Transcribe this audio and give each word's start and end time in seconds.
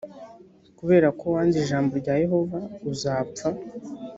kubera 0.79 1.07
ko 1.19 1.23
wanze 1.33 1.57
ijambo 1.63 1.91
rya 2.01 2.15
yehova 2.23 2.59
uzapfa 2.91 3.49